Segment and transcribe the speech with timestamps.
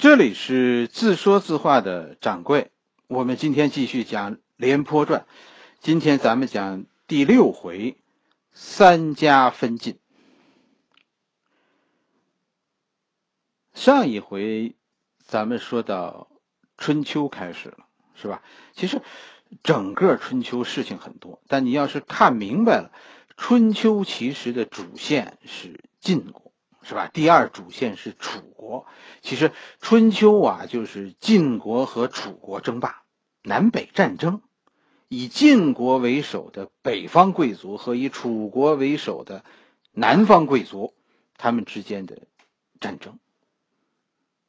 [0.00, 2.70] 这里是自说自话的掌柜，
[3.06, 5.20] 我们今天继续讲《廉颇传》，
[5.78, 7.98] 今天咱们讲第六回
[8.50, 9.98] 三家分晋。
[13.74, 14.74] 上一回
[15.22, 16.30] 咱们说到
[16.78, 18.42] 春秋开始了，是吧？
[18.72, 19.02] 其实
[19.62, 22.90] 整个春秋事情很多，但你要是看明白了，
[23.36, 26.49] 春秋其实的主线是晋国。
[26.82, 27.08] 是吧？
[27.12, 28.86] 第二主线是楚国。
[29.22, 33.02] 其实春秋啊，就是晋国和楚国争霸，
[33.42, 34.42] 南北战争，
[35.08, 39.44] 以晋国为首的北方贵族和以楚国为首的
[39.92, 40.94] 南方贵族，
[41.36, 42.22] 他们之间的
[42.80, 43.18] 战争。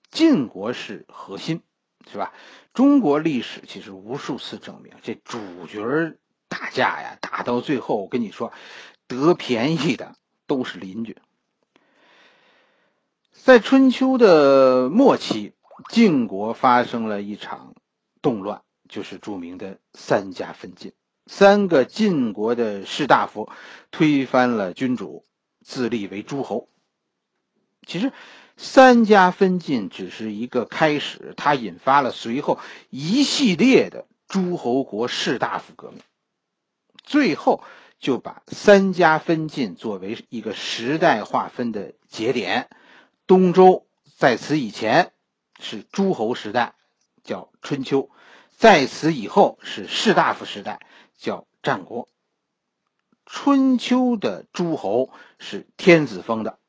[0.10, 1.62] 晋国是核心，
[2.10, 2.34] 是吧？
[2.74, 8.54] 中国历史其实无数次证明，这主角打架呀，打到最后，我跟你说，
[9.08, 10.16] 得便宜的
[10.48, 11.18] 都是邻居。
[13.32, 15.54] 在春秋的末期，
[15.90, 17.74] 晋国发生了一场
[18.22, 20.94] 动乱，就是著名的三家分晋。
[21.26, 23.50] 三个晋国的士大夫
[23.90, 25.26] 推翻了君主，
[25.64, 26.70] 自立为诸侯。
[27.88, 28.12] 其实，
[28.58, 32.60] 三家分晋只是一个开始，它引发了随后
[32.90, 36.02] 一系列的诸侯国士大夫革命，
[37.02, 37.64] 最后
[38.00, 42.70] 就把三家分晋作为一个时代划分的节点。
[43.32, 43.88] 东周
[44.18, 45.14] 在此以前
[45.58, 46.76] 是诸侯时代，
[47.24, 48.10] 叫春秋；
[48.58, 50.82] 在此以后是士大夫时代，
[51.16, 52.10] 叫战国。
[53.26, 56.60] 春秋的诸侯是天子封的，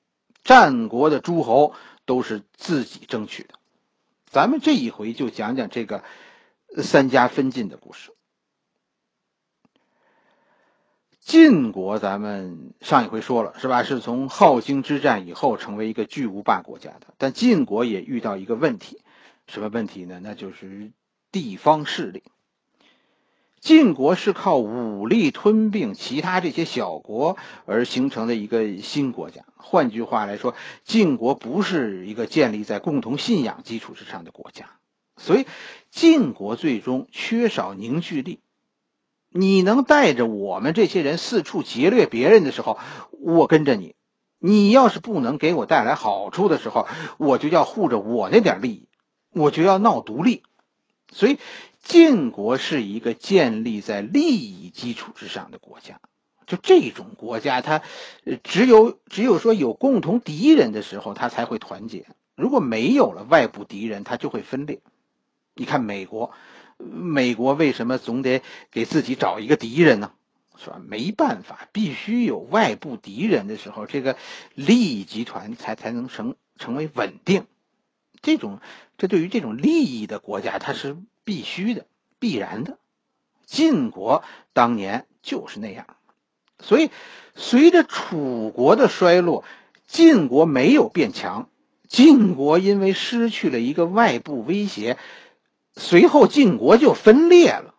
[0.44, 1.74] 战国的诸侯
[2.04, 3.54] 都是自己争取的。
[4.26, 6.04] 咱们这一回就讲讲这个
[6.80, 8.12] 三家分晋的故事。
[11.24, 13.84] 晋国，咱们上一回说了，是吧？
[13.84, 17.14] 是从镐京之战以后成为一个巨无霸国家的。
[17.16, 18.98] 但晋国也遇到一个问题，
[19.46, 20.18] 什么问题呢？
[20.20, 20.90] 那就是
[21.30, 22.24] 地方势力。
[23.60, 29.44] 晋国是靠武力吞并其他这些小国而形成的一个新国家。
[29.56, 34.70] 换句话来说，晋国不是一个建立在共同信仰基础之上的国家，
[35.16, 35.46] 所以
[35.92, 38.40] 晋国最终缺少凝聚力。
[39.34, 42.78] 你能带着我们这些人四处劫掠别人的时候，
[43.10, 43.94] 我跟着你；
[44.38, 48.88] 你要是不能给我带来好处的时候，我就要护着我那点利益，
[49.30, 50.42] 我就要闹独立。
[51.10, 51.38] 所以，
[51.82, 56.00] 晋国是一个建立在利益基础之上的国家。
[56.46, 57.80] 就这种国家，它
[58.42, 62.04] 只有只有说有共同敌人的时候，它才会团结；
[62.36, 64.80] 如果没有了外部敌人，它就会分裂。
[65.54, 66.32] 你看美国。
[66.90, 70.12] 美国为什么总得给自己找一个敌人呢？
[70.58, 70.80] 是吧？
[70.86, 74.16] 没办法，必须有外部敌人的时候，这个
[74.54, 77.46] 利益集团才才能成成为稳定。
[78.20, 78.60] 这种，
[78.98, 81.86] 这对于这种利益的国家，它是必须的、
[82.18, 82.78] 必然的。
[83.44, 84.22] 晋国
[84.52, 85.86] 当年就是那样，
[86.60, 86.90] 所以
[87.34, 89.44] 随着楚国的衰落，
[89.86, 91.48] 晋国没有变强。
[91.88, 94.96] 晋国因为失去了一个外部威胁。
[95.74, 97.74] 随后晋国就分裂了。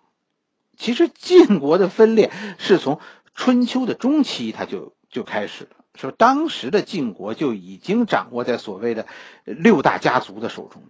[0.75, 2.99] 其实晋国的分裂是从
[3.35, 5.69] 春秋的中期，它就就开始了。
[5.95, 9.05] 说当时的晋国就已经掌握在所谓的
[9.45, 10.81] 六大家族的手中。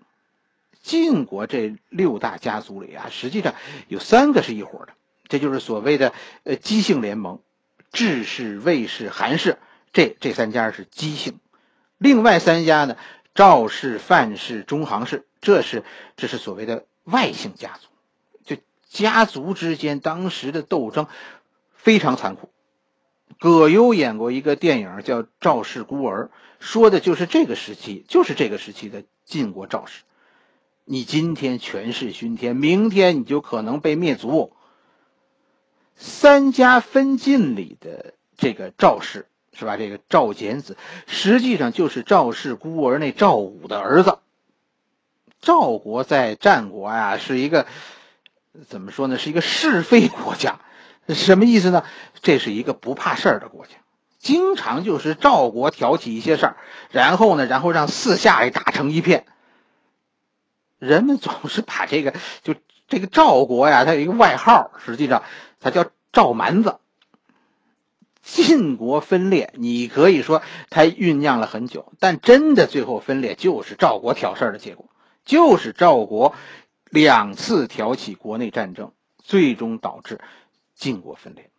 [0.82, 3.54] 晋国这六大家族里啊，实际上
[3.90, 4.94] 有三个是一伙的，
[5.28, 6.14] 这就是所谓的
[6.44, 7.42] 呃姬姓联盟，
[7.92, 9.58] 智氏、魏氏、韩氏，
[9.92, 11.40] 这这三家是姬姓。
[11.98, 12.96] 另外三家呢，
[13.36, 15.84] 赵氏、范氏、中行氏，这是
[16.16, 16.86] 这是所谓的。
[17.04, 17.88] 外姓家族，
[18.46, 21.08] 就家族之间当时的斗争
[21.74, 22.50] 非常残酷。
[23.40, 26.26] 葛优演过一个电影叫《赵氏孤儿》，
[26.60, 30.04] 说的就是这个时期，就是这个时期的晋国赵氏。
[30.86, 34.54] 你今天权势熏天，明天你就可能被灭族。
[35.96, 39.78] 三家分晋里的这个赵氏是吧？
[39.78, 44.20] 这个赵简子实际上就是赵氏孤儿那赵武的儿子。
[45.44, 47.68] 赵国在战国呀，是一个
[48.68, 49.18] 怎么说呢？
[49.18, 50.62] 是一个是非国家，
[51.10, 51.84] 什么意思呢？
[52.22, 53.74] 这是一个不怕事儿的国家，
[54.20, 56.58] 经常就是赵国挑起一些事儿，
[56.92, 59.26] 然后呢，然后让四下里打成一片。
[60.80, 62.56] 人们总是把这个就
[62.88, 65.24] 这个赵国呀，它有一个外号，实际上
[65.60, 66.78] 它叫赵蛮子。
[68.22, 74.86] 晋国分裂，你可以说它酝酿了很久，但真的最后分裂就是赵国挑事儿的结果。
[75.26, 76.36] 就是赵国
[76.90, 80.20] 两次挑起国内战争，最终导致
[80.76, 81.50] 晋国分裂。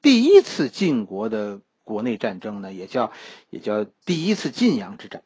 [0.00, 3.12] 第一次晋国的国内战争呢，也叫
[3.50, 5.22] 也叫第一次晋阳之战。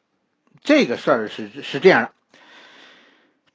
[0.63, 2.13] 这个事儿是是这样的，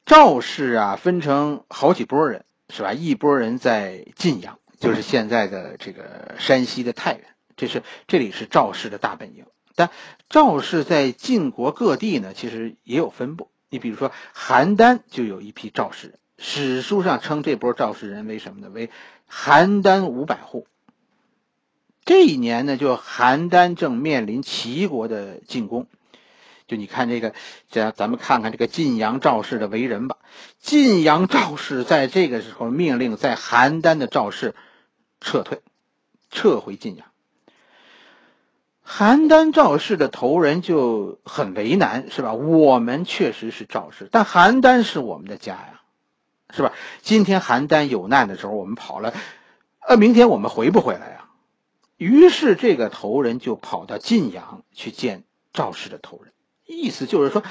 [0.06, 2.94] 赵氏啊分成好几波人，是吧？
[2.94, 9.46] 一波人在晋阳，就是现在的这个山西的太原，这是这里是赵氏的大本营。
[9.76, 9.90] 但
[10.30, 13.50] 赵氏在晋国各地呢，其实也有分布。
[13.74, 18.70] 你比如说邯郸就有一批赵氏人，史书上称这波赵氏人为什么呢？
[18.70, 18.92] 为
[19.28, 20.68] 邯郸五百户。
[22.06, 25.88] 这一年呢，就邯郸正面临齐国的进攻。
[26.68, 27.34] 就你看这个，
[27.72, 30.18] 这样咱们看看这个晋阳赵氏的为人吧。
[30.60, 34.54] 晋阳赵氏在这个时候命令在邯郸的赵氏
[35.19, 35.62] 撤退，
[36.30, 37.08] 撤回晋阳。
[38.85, 42.33] 邯郸赵氏的头人就很为难，是吧？
[42.33, 45.81] 我们确实是赵氏，但邯郸是我们的家呀，
[46.50, 46.74] 是吧？
[47.01, 49.13] 今天邯郸有难的时候，我们跑了，
[49.80, 51.30] 呃，明天我们回不回来呀？
[51.97, 56.33] 于是，这个头人就跑到晋阳去见赵氏的头人，
[56.65, 57.41] 意思就是说，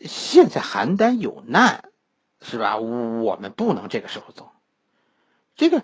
[0.00, 1.90] 现在邯郸有难，
[2.42, 2.76] 是吧？
[2.76, 4.50] 我们不能这个时候走。
[5.56, 5.82] 这个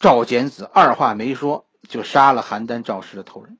[0.00, 3.56] 赵简子二话没说，就杀了邯郸赵氏的头人，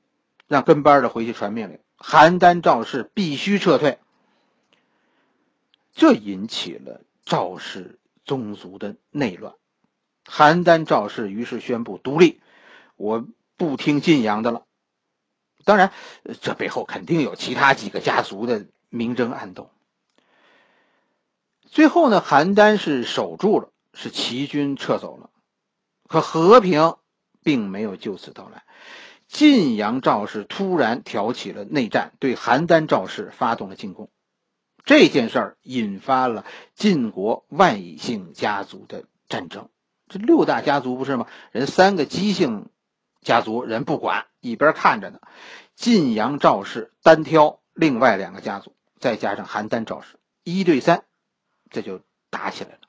[0.51, 3.99] 让跟班的回去传命令：邯郸赵氏必须撤退。
[5.93, 9.55] 这引起了赵氏宗族的内乱，
[10.25, 12.41] 邯郸赵氏于是宣布独立。
[12.95, 13.25] 我。
[13.57, 14.65] 不听晋阳的了，
[15.65, 15.91] 当然，
[16.41, 19.69] 这背后肯定有其他几个家族的明争暗斗。
[21.69, 25.29] 最后呢，邯郸是守住了，是齐军撤走了，
[26.07, 26.95] 可和平
[27.43, 28.63] 并没有就此到来。
[29.31, 34.09] 晋阳赵氏突然挑起了内战，对邯郸赵氏发动了进攻。
[34.83, 36.45] 这件事儿引发了
[36.75, 39.69] 晋国万姓家族的战争。
[40.09, 41.27] 这六大家族不是吗？
[41.51, 42.69] 人三个姬姓。
[43.21, 45.19] 家族人不管，一边看着呢。
[45.75, 51.03] 晋阳赵氏单挑另外两个家族，再加上邯郸赵氏，一对三，
[51.69, 52.01] 这就
[52.31, 52.79] 打起来了。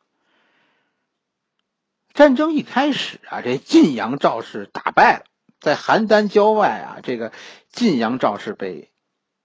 [2.14, 5.24] 战争一开始啊，这晋阳赵氏打败了，
[5.62, 7.32] 在邯郸郊外啊，这个
[7.70, 8.90] 晋阳赵氏被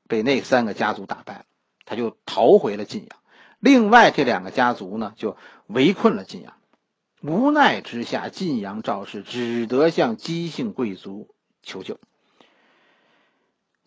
[0.09, 1.45] 被那三个家族打败了，
[1.85, 3.19] 他就逃回了晋阳。
[3.59, 5.37] 另外这两个家族呢，就
[5.67, 6.55] 围困了晋阳。
[7.21, 11.99] 无奈之下，晋阳赵氏只得向姬姓贵族求救。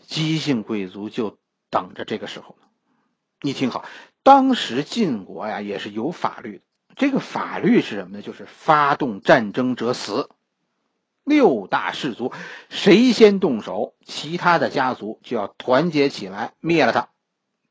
[0.07, 1.37] 姬姓贵族就
[1.69, 2.67] 等着这个时候呢。
[3.41, 3.85] 你听好，
[4.23, 6.65] 当时晋国呀也是有法律的。
[6.95, 8.23] 这个法律是什么呢？
[8.23, 10.31] 就是发动战争者死。
[11.25, 12.33] 六大氏族
[12.69, 17.09] 谁先动手，其他的家族就要团结起来灭了他，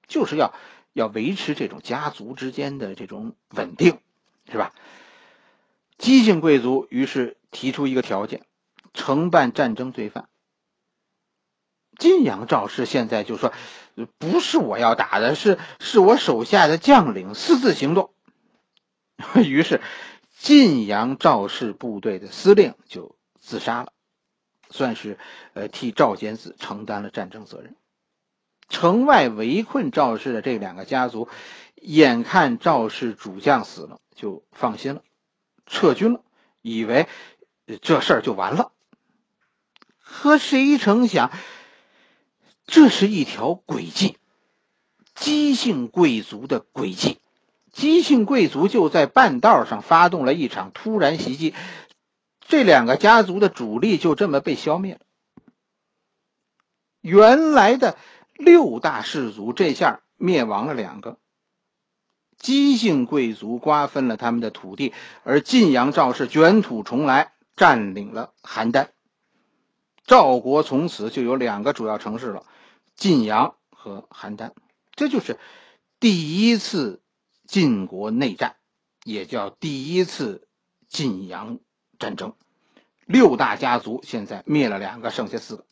[0.07, 0.53] 就是要
[0.93, 3.99] 要维持这种家族之间的这种稳定，
[4.49, 4.73] 是吧？
[5.97, 8.45] 姬姓贵族于是提出一个条件：
[8.93, 10.29] 承办战争罪犯。
[11.97, 13.51] 晋阳赵氏现在就说
[14.17, 18.13] ：“不是我要打的，是是我手下的将领私自行动。
[19.35, 19.81] ”于是，
[20.37, 23.17] 晋阳赵氏部队的司令就
[23.49, 23.91] 自杀了，
[24.69, 25.17] 算是
[25.53, 27.75] 呃替赵简子承担了战争责任。
[28.69, 31.27] 城外围困赵氏的这两个家族，
[31.73, 35.01] 眼看赵氏主将死了，就放心了。
[35.65, 36.21] 撤军了，
[36.61, 37.07] 以为
[37.81, 38.71] 这事儿就完了。
[39.97, 41.31] 可谁成想，
[42.67, 44.17] 这是一条诡计，
[45.15, 47.17] 姬姓贵族的诡计。
[47.71, 51.55] 姬姓贵族就在半道上发动了一场突然袭击，
[52.49, 55.01] 这两个家族的主力就这么被消灭了。
[56.99, 57.95] 原来的
[58.33, 61.19] 六大氏族这下灭亡了两个。
[62.39, 68.87] 姬姓贵族瓜分了他们的土地，而晋阳赵氏卷土重来，占领了邯郸。
[70.07, 72.45] 赵国从此就有两个主要城市了，
[72.95, 74.53] 晋阳和邯郸。
[74.95, 75.37] 这就是
[75.99, 76.99] 第一次
[77.45, 78.55] 晋国内战，
[79.03, 80.47] 也叫第一次
[80.87, 81.59] 晋阳
[81.99, 82.33] 战争。
[83.05, 85.65] 六大家族现在灭了两个，剩下四个。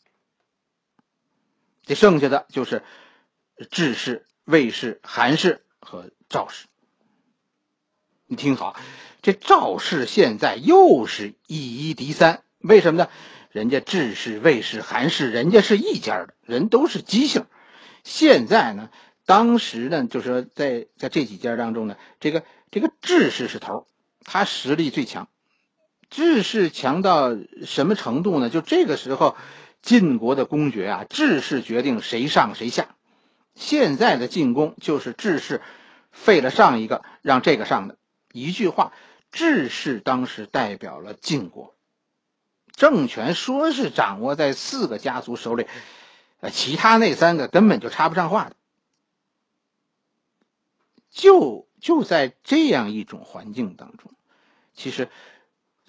[1.84, 2.84] 这剩下的就是
[3.70, 6.10] 智氏、魏氏、韩氏和。
[6.30, 6.66] 赵氏，
[8.26, 8.76] 你听好，
[9.22, 13.10] 这赵氏现在又是一一敌三，为什么呢？
[13.50, 17.46] 人家智氏、魏氏、韩氏，人家是一家的人，都是姬姓。
[18.04, 18.90] 现在呢，
[19.24, 23.86] 当时呢，就是说，在在这几家当中呢，这个这个智氏是头，
[24.22, 25.30] 他实力最强。
[26.10, 28.50] 志士强到什么程度呢？
[28.50, 29.36] 就这个时候，
[29.82, 32.94] 晋国的公爵啊，志士决定谁上谁下。
[33.54, 35.62] 现在的进攻就是志士。
[36.10, 37.96] 废了上一个，让这个上的。
[38.32, 38.92] 一句话，
[39.30, 41.76] 志士当时代表了晋国
[42.72, 45.66] 政权，说是掌握在四个家族手里，
[46.40, 48.56] 呃，其他那三个根本就插不上话的。
[51.10, 54.10] 就就在这样一种环境当中，
[54.74, 55.08] 其实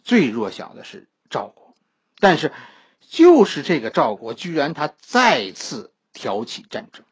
[0.10, 1.76] 最弱小的是赵国，
[2.18, 2.52] 但是
[3.00, 7.06] 就是这个赵国，居然他再次挑起战争。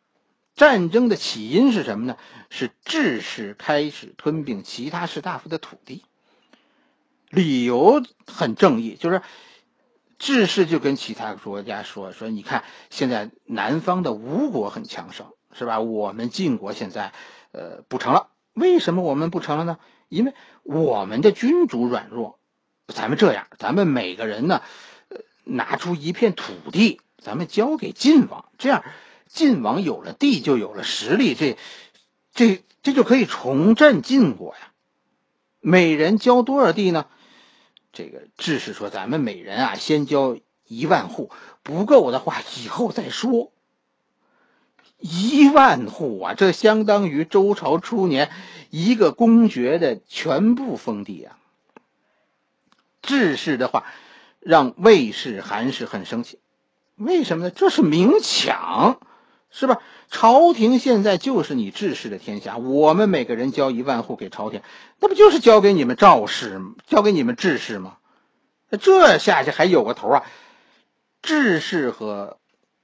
[0.55, 2.17] 战争的起因是什么呢？
[2.49, 6.05] 是智氏开始吞并其他士大夫的土地。
[7.29, 9.21] 理由很正义，就是
[10.17, 15.81] 智氏就跟其他国家说说，你看现在南方的吴国很强盛，是吧？
[15.81, 17.13] 我们晋国现在
[17.51, 19.77] 呃不成了，为什么我们不成了呢？
[20.09, 22.39] 因为我们的君主软弱。
[22.87, 24.61] 咱们这样，咱们每个人呢，
[25.09, 28.83] 呃，拿出一片土地，咱们交给晋王，这样。
[29.27, 31.57] 晋王有了地，就有了实力，这、
[32.33, 34.71] 这、这就可以重振晋国呀。
[35.59, 37.07] 每人交多少地呢？
[37.91, 41.29] 这个智士说：“咱们每人啊，先交一万户，
[41.61, 43.51] 不够的话，以后再说。
[44.99, 48.31] 一万户啊，这相当于周朝初年
[48.69, 51.37] 一个公爵的全部封地啊。”
[53.07, 53.85] 智士的话
[54.39, 56.37] 让魏氏、韩氏很生气，
[56.95, 57.49] 为什么呢？
[57.49, 58.99] 这是明抢。
[59.49, 59.81] 是吧？
[60.09, 64.61] 朝廷现在就是你治世的天下，我们每个人交一万户给朝廷，
[64.99, 67.97] 那不就是交给你们赵氏，交给你们治世吗？
[68.81, 70.25] 这下去还有个头啊！
[71.21, 72.39] 治世和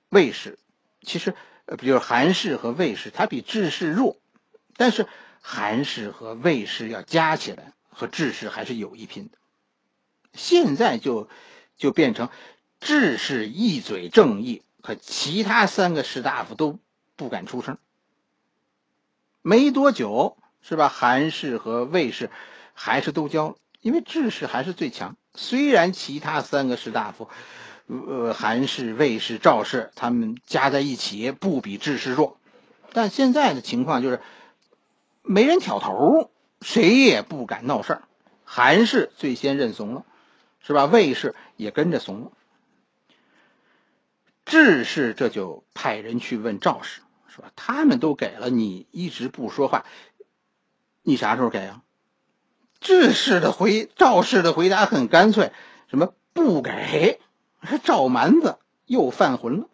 [0.10, 0.58] 魏氏，
[1.01, 4.15] 其实呃，不就是韩氏和魏氏，它比治世弱，
[4.77, 5.06] 但是
[5.42, 9.38] 韩氏和魏氏要加起来和治世还是有一拼的。
[10.34, 11.30] 现在就
[11.78, 12.30] 就变成
[12.80, 14.62] 志士一嘴正义。
[14.82, 16.78] 可其他三个士大夫都
[17.16, 17.78] 不敢出声。
[19.42, 20.90] 没多久，是吧？
[20.90, 22.30] 韩氏和魏氏
[22.74, 25.16] 还是都交了，因为志士还是最强。
[25.34, 27.30] 虽然其他三个士大夫，
[27.88, 32.38] 呃，韩氏、魏氏、赵氏，他们加在一起不比志士弱，
[32.92, 34.22] 但现在的情况就是
[35.22, 36.30] 没人挑头，
[36.62, 38.04] 谁也不敢闹事儿。
[38.46, 40.06] 韩氏最先认怂了，
[40.63, 40.86] 是吧？
[40.86, 42.32] 魏氏也跟着怂了。
[44.46, 49.86] 智氏这就派人去问赵氏，说他们都给了你，一直不说话，
[51.01, 51.84] 你啥时候给啊？
[52.79, 55.51] 智氏的回赵氏的回答很干脆，
[55.88, 57.20] 什么不给？
[57.84, 59.70] 赵蛮子又犯浑了。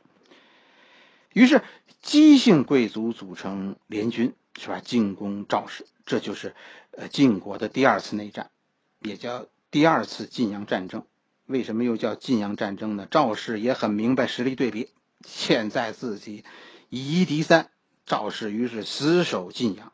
[1.33, 1.63] 于是
[2.01, 4.79] 姬姓贵族组成联军，是吧？
[4.79, 6.55] 进攻赵氏，这就是
[6.91, 8.51] 呃晋国的第二次内战，
[8.99, 11.05] 也叫第二次晋阳战争。
[11.45, 13.07] 为什么又叫晋阳战争呢？
[13.09, 14.91] 赵氏也很明白实力对比，
[15.25, 16.43] 现在自己
[16.89, 17.71] 以一敌三，
[18.05, 19.91] 赵氏于是死守晋阳。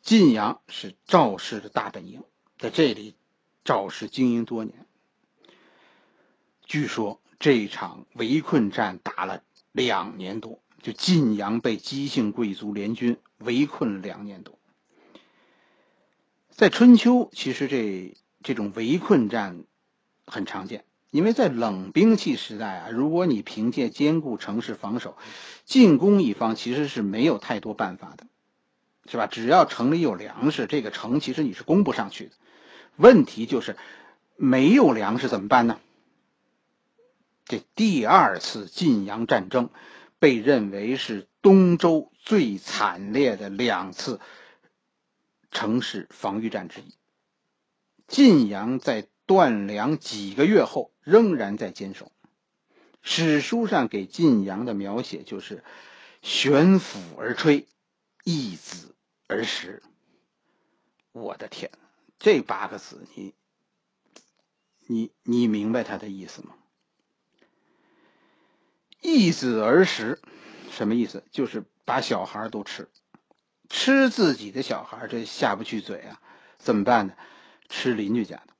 [0.00, 2.22] 晋阳是赵氏的大本营，
[2.58, 3.16] 在这里，
[3.64, 4.86] 赵氏经营多年。
[6.64, 14.56] 据说这场围困战打了两年多，就晋阳被姬姓贵族联军围困两年多。
[16.50, 18.16] 在春秋，其实这
[18.46, 19.64] 这种围困战。
[20.28, 25.16] 很常见，因为在冷兵器时代啊，如果你凭借坚固城市防守，
[25.64, 28.26] 进攻一方其实是没有太多办法的，
[29.08, 29.28] 是吧？
[29.28, 32.32] 只要城里有粮食，这个城其实你是攻不上去的。
[32.96, 33.76] 问题就是
[34.34, 35.78] 没有粮食怎么办呢？
[37.44, 39.70] 这第二次晋阳战争
[40.18, 44.18] 被认为是东周最惨烈的两次
[45.52, 46.94] 城市防御战之一。
[48.06, 49.08] 晋阳在。
[49.28, 52.12] 断粮几个月后，仍然在坚守。
[53.02, 55.64] 史书上给晋阳的描写就是
[56.22, 57.66] “悬釜而吹，
[58.22, 58.94] 易子
[59.26, 59.82] 而食”。
[61.10, 61.72] 我的天，
[62.20, 63.34] 这八个字，你、
[64.86, 66.54] 你、你明白他的意思吗
[69.02, 70.20] ？“易子而食”
[70.70, 71.24] 什么意思？
[71.32, 72.88] 就是把小孩都吃，
[73.68, 76.22] 吃自己的小孩，这下不去嘴啊！
[76.58, 77.14] 怎么办呢？
[77.68, 78.54] 吃邻居家的。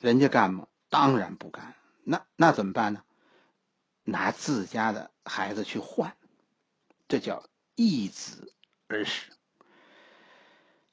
[0.00, 0.66] 人家干吗？
[0.88, 1.74] 当然不干。
[2.04, 3.02] 那那怎么办呢？
[4.04, 6.16] 拿自家的孩子去换，
[7.08, 7.44] 这叫
[7.74, 8.54] 易子
[8.86, 9.30] 而食。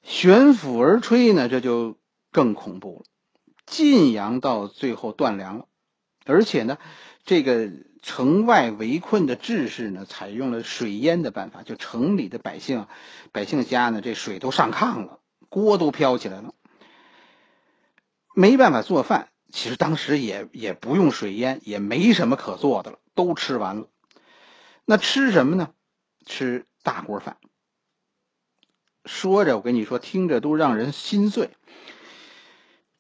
[0.03, 1.97] 悬釜而吹呢，这就
[2.31, 3.05] 更恐怖了。
[3.65, 5.67] 晋阳到最后断粮了，
[6.25, 6.77] 而且呢，
[7.23, 12.85] 这个城外围困的志士呢，采用了水淹的办法，就城里的百姓，
[13.31, 16.53] 百姓家呢，这水都上炕了，锅都飘起来了。
[18.35, 23.87] 没办法做饭，其实当时也也不用水淹，也没什么可做的了，都吃完了。
[24.85, 25.71] 那吃什么呢？
[26.25, 27.37] 吃大锅饭。
[29.05, 31.49] 说着，我跟你说，听着都让人心碎。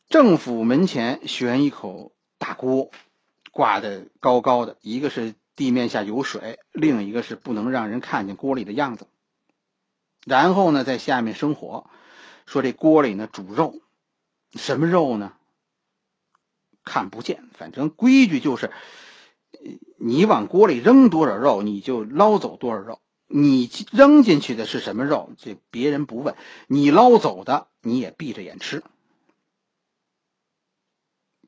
[0.07, 2.91] 政府门前悬一口大锅，
[3.51, 9.07] 挂的高高的，一个是地面下有水，另一个是不能让人看见锅里的样子。
[10.25, 11.89] 然后呢，在下面生火，
[12.45, 13.81] 说这锅里呢煮肉，
[14.55, 15.33] 什么肉呢？
[16.83, 18.71] 看不见，反正规矩就是，
[19.97, 22.99] 你往锅里扔多少肉，你就捞走多少肉。
[23.27, 26.35] 你扔进去的是什么肉，这别人不问；
[26.67, 28.83] 你捞走的，你也闭着眼吃。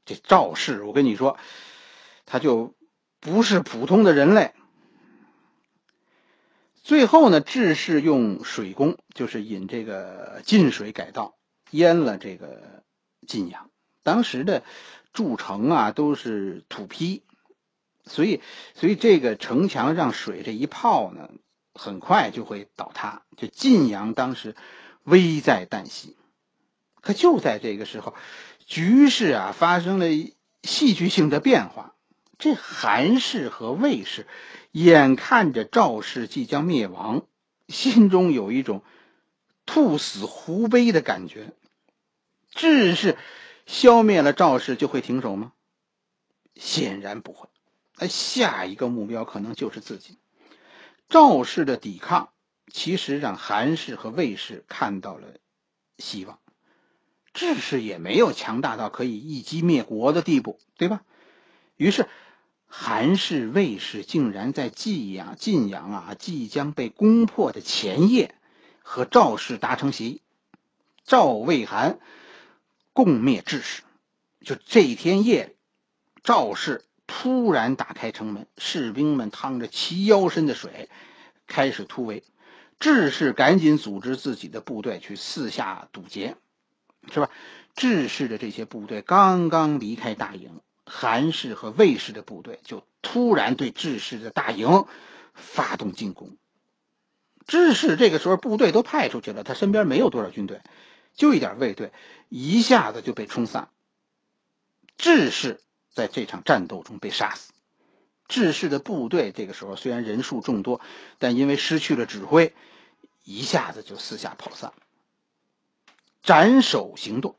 [0.04, 1.38] 这赵氏，我跟你说，
[2.26, 2.74] 他就
[3.20, 4.54] 不是普通的人类。
[6.82, 11.38] 最后呢，智氏用水攻，就是引这个晋水改道，
[11.70, 12.84] 淹了这个
[13.28, 13.70] 晋阳。
[14.02, 14.64] 当时的
[15.14, 17.22] 筑城啊，都是土坯，
[18.06, 18.42] 所以，
[18.74, 21.30] 所以这个城墙让水这一泡呢，
[21.74, 23.22] 很快就会倒塌。
[23.36, 24.56] 就晋阳当时
[25.04, 26.16] 危在旦夕。
[27.02, 28.16] 可就在这个时候，
[28.66, 30.08] 局势啊发生了
[30.64, 31.94] 戏剧性的变化。
[32.38, 34.28] 这韩氏和魏氏
[34.72, 37.26] 眼看着赵氏即将灭亡，
[37.68, 38.84] 心中有一种
[39.66, 41.54] 兔死狐悲的感觉。
[42.58, 43.18] 智氏。
[43.66, 45.52] 消灭了赵氏就会停手吗？
[46.56, 47.50] 显然不会。
[47.98, 50.20] 那下一个目标可能就是自己。
[51.10, 52.30] 赵氏的抵抗
[52.72, 55.28] 其实让韩氏和魏氏看到了
[55.98, 56.40] 希望。
[57.34, 61.02] 智氏也没有强大到可以一击灭国的地步，对吧？
[61.76, 62.08] 于是
[62.68, 68.34] 韩氏、魏氏竟然在晋阳、晋阳啊即将被攻破的前夜，
[68.82, 70.22] 和赵氏达成协议。
[71.04, 72.00] 赵、魏、韩。
[72.98, 73.84] 共灭志士，
[74.44, 75.56] 就这一天夜里，
[76.24, 80.90] 赵氏突然打开城门，士兵们趟着齐腰深的水，
[81.46, 82.24] 开始突围。
[82.80, 86.38] 志士赶紧组织自己的部队去四下堵截，
[87.14, 87.30] 是吧？
[87.76, 94.86] 志士的这些部队刚刚离开大营，韩氏和魏氏的部队就突然对志士的大营
[95.36, 96.36] 发动进攻。
[97.46, 100.62] 志士这个时候部队都派出去了，他身边没有多少军队。
[101.18, 101.92] 就一点卫队，
[102.30, 103.70] 一下子就被冲散。
[104.98, 105.60] 智士
[105.92, 107.52] 在这场战斗中被杀死。
[108.28, 110.80] 智士的部队这个时候虽然人数众多，
[111.18, 112.54] 但因为失去了指挥，
[113.24, 114.74] 一下子就四下跑散。
[116.22, 117.36] 斩首行动，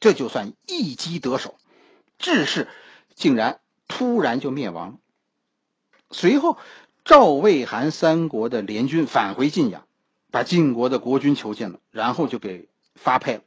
[0.00, 1.56] 这就算一击得手。
[2.18, 2.68] 智士
[3.14, 4.98] 竟然突然就灭亡。
[6.10, 6.58] 随后，
[7.06, 9.86] 赵、魏、韩三国的联军返回晋阳，
[10.30, 12.68] 把晋国的国君囚禁了，然后就给。
[12.94, 13.42] 发配了，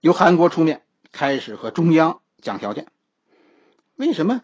[0.00, 0.82] 由韩国出面
[1.12, 2.86] 开始和中央讲条件。
[3.96, 4.42] 为什么？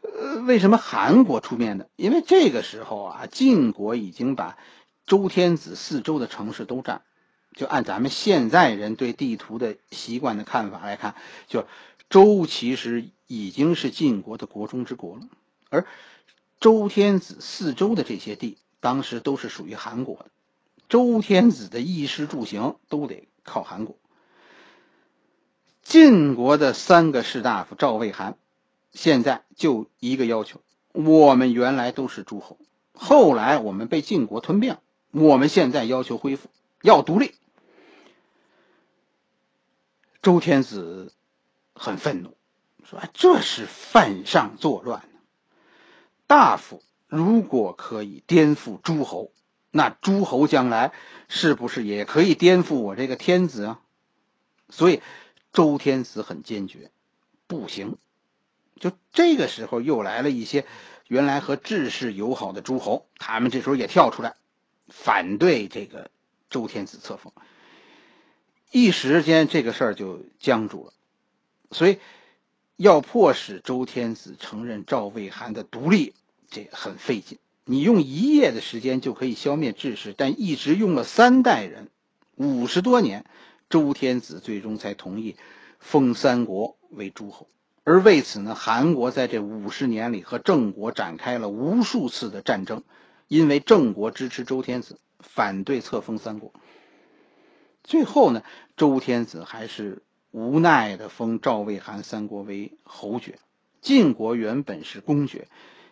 [0.00, 1.86] 呃，为什么韩国出面呢？
[1.96, 4.56] 因为这个时候啊，晋国已经把
[5.06, 7.02] 周天子四周的城市都占。
[7.54, 11.16] 就按咱们现在人对地图的习惯的看法来看，
[11.48, 11.66] 就
[12.08, 15.22] 周其实已经是晋国的国中之国了。
[15.68, 15.86] 而
[16.60, 20.26] 周天子四周的这些地，当时都是属于韩国的。
[20.88, 23.96] 周天子的衣食住行都得靠韩国。
[25.82, 28.36] 晋国的三个士大夫赵、魏、韩，
[28.92, 30.60] 现在就一个要求：
[30.92, 32.58] 我们原来都是诸侯，
[32.92, 34.76] 后来我们被晋国吞并，
[35.10, 36.48] 我们现在要求恢复，
[36.82, 37.34] 要独立。
[40.22, 41.14] 周天子
[41.74, 42.36] 很愤怒，
[42.84, 45.08] 说：“这是犯上作乱。
[46.26, 49.32] 大夫如果可以颠覆诸侯。”
[49.70, 50.92] 那诸侯将来
[51.28, 53.80] 是不是也可以颠覆我这个天子啊？
[54.70, 55.02] 所以
[55.52, 56.90] 周天子很坚决，
[57.46, 57.96] 不行。
[58.78, 60.64] 就这个时候，又来了一些
[61.06, 64.36] 原来和智氏友好的诸侯，他们这时候也跳出来
[64.86, 66.10] 反对这个
[66.48, 67.32] 周天子册封。
[68.70, 70.92] 一时间，这个事儿就僵住了。
[71.70, 71.98] 所以
[72.76, 76.14] 要迫使周天子承认赵、魏、韩的独立，
[76.50, 77.38] 这很费劲。
[77.70, 81.90] 你用一夜的时间就可以消灭智氏，但一直用了三代人，
[82.34, 83.26] 五十多年，
[83.68, 85.36] 周天子最终才同意
[85.78, 87.46] 封三国为诸侯。
[87.84, 92.84] 而为此呢，韩国在这五十年里和郑国展开了无数次的战争，
[93.26, 96.54] 因为郑国支持周天子，反对册封三国。
[97.84, 98.42] 最后呢，
[98.78, 103.38] 周天子还是无奈的封赵、魏、韩三国为侯爵，
[103.82, 105.48] 晋国原本是公爵。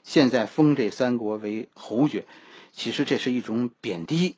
[0.07, 2.27] 现在封这三国为侯爵，
[2.73, 4.37] 其实这是一种贬低，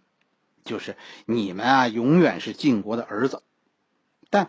[0.65, 3.43] 就是你们啊，永远是晋国的儿子。
[4.31, 4.49] 但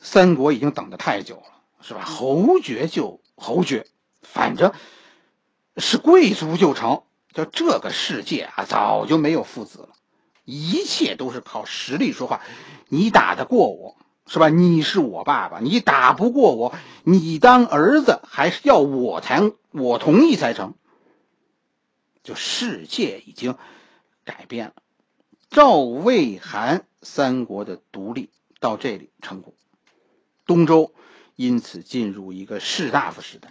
[0.00, 2.02] 三国已经等得太久了，是吧？
[2.04, 3.86] 侯爵就侯爵，
[4.20, 4.72] 反正
[5.76, 7.04] 是贵族就成。
[7.32, 9.90] 就这个世界啊，早就没有父子了，
[10.44, 12.40] 一切都是靠实力说话。
[12.88, 13.96] 你打得过我？
[14.26, 14.48] 是吧？
[14.48, 20.74] 你是我爸爸，你打不过我，你当儿子还是要我才我同意才成。
[22.22, 23.56] 就世界已经
[24.24, 24.74] 改变了，
[25.48, 29.54] 赵、魏、韩三国的独立到这里成功，
[30.44, 30.92] 东周
[31.36, 33.50] 因此进入一个士大夫时代，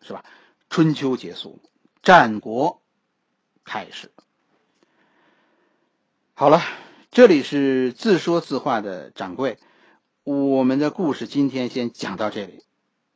[0.00, 0.24] 是吧？
[0.70, 1.58] 春秋结束，
[2.04, 2.80] 战国
[3.64, 4.12] 开始。
[6.34, 6.62] 好了，
[7.10, 9.58] 这里是自说自话的掌柜，
[10.24, 12.64] 我们的故事今天先讲到这里，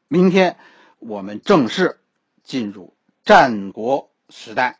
[0.08, 0.58] 明天
[0.98, 2.00] 我们正式
[2.42, 2.94] 进入
[3.24, 4.78] 战国时代。